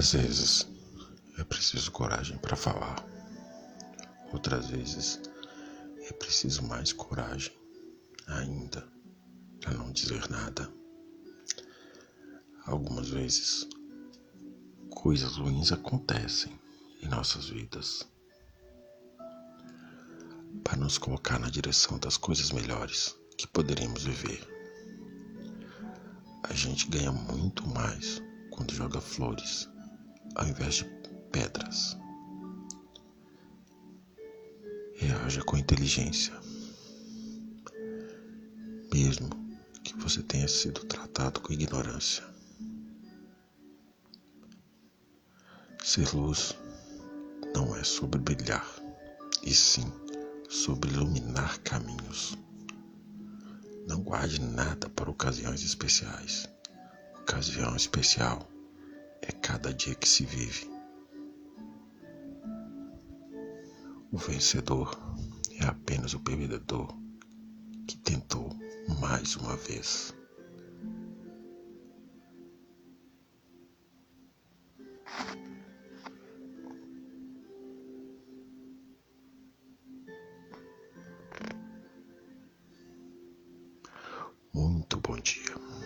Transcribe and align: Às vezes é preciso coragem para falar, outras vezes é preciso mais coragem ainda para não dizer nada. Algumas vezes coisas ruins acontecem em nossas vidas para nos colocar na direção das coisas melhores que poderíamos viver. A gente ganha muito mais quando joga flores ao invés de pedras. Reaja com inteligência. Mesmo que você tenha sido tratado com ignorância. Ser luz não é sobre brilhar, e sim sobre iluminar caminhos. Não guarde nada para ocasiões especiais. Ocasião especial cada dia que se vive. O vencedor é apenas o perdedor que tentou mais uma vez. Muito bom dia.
Às 0.00 0.14
vezes 0.14 0.66
é 1.36 1.44
preciso 1.44 1.92
coragem 1.92 2.38
para 2.38 2.56
falar, 2.56 3.04
outras 4.32 4.70
vezes 4.70 5.20
é 6.08 6.12
preciso 6.14 6.62
mais 6.62 6.90
coragem 6.90 7.52
ainda 8.26 8.88
para 9.60 9.74
não 9.74 9.92
dizer 9.92 10.26
nada. 10.30 10.72
Algumas 12.64 13.10
vezes 13.10 13.68
coisas 14.88 15.36
ruins 15.36 15.70
acontecem 15.70 16.58
em 17.02 17.06
nossas 17.06 17.50
vidas 17.50 18.08
para 20.64 20.78
nos 20.78 20.96
colocar 20.96 21.38
na 21.38 21.50
direção 21.50 21.98
das 21.98 22.16
coisas 22.16 22.52
melhores 22.52 23.14
que 23.36 23.46
poderíamos 23.46 24.04
viver. 24.04 24.48
A 26.44 26.54
gente 26.54 26.88
ganha 26.88 27.12
muito 27.12 27.68
mais 27.68 28.22
quando 28.50 28.72
joga 28.72 28.98
flores 28.98 29.68
ao 30.34 30.46
invés 30.46 30.74
de 30.76 30.84
pedras. 31.32 31.96
Reaja 34.94 35.42
com 35.42 35.56
inteligência. 35.56 36.32
Mesmo 38.92 39.30
que 39.82 39.96
você 39.96 40.22
tenha 40.22 40.48
sido 40.48 40.84
tratado 40.84 41.40
com 41.40 41.52
ignorância. 41.52 42.24
Ser 45.82 46.14
luz 46.14 46.56
não 47.54 47.74
é 47.74 47.82
sobre 47.82 48.20
brilhar, 48.20 48.66
e 49.42 49.54
sim 49.54 49.90
sobre 50.48 50.90
iluminar 50.90 51.58
caminhos. 51.60 52.36
Não 53.88 54.02
guarde 54.02 54.40
nada 54.40 54.88
para 54.90 55.10
ocasiões 55.10 55.62
especiais. 55.62 56.48
Ocasião 57.22 57.74
especial 57.74 58.46
cada 59.62 59.74
dia 59.74 59.94
que 59.94 60.08
se 60.08 60.24
vive. 60.24 60.70
O 64.10 64.16
vencedor 64.16 64.90
é 65.60 65.66
apenas 65.66 66.14
o 66.14 66.20
perdedor 66.20 66.88
que 67.86 67.98
tentou 67.98 68.50
mais 68.98 69.36
uma 69.36 69.56
vez. 69.56 70.14
Muito 84.54 84.96
bom 85.00 85.18
dia. 85.20 85.79